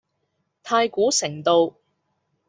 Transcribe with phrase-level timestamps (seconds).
[0.63, 1.75] 太古城道